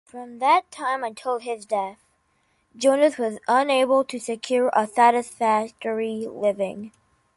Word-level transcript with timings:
From 0.03 0.39
that 0.39 0.71
time 0.71 1.03
until 1.03 1.37
his 1.37 1.63
death, 1.67 1.99
Jonas 2.75 3.19
was 3.19 3.37
unable 3.47 4.03
to 4.05 4.17
secure 4.19 4.71
a 4.73 4.87
satisfactory 4.87 6.25
living. 6.27 6.91